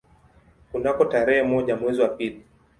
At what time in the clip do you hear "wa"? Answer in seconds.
2.01-2.07